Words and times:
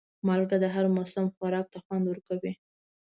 مالګه 0.25 0.57
د 0.61 0.65
هر 0.75 0.85
موسم 0.95 1.25
خوراک 1.35 1.65
ته 1.73 1.77
خوند 1.85 2.05
ورکوي. 2.07 2.53